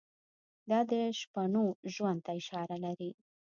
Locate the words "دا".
0.69-0.79